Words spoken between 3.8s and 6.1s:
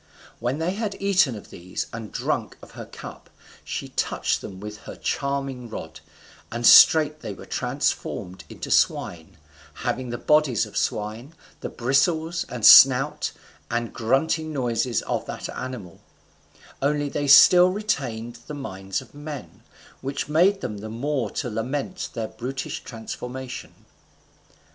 touched them with her charming rod,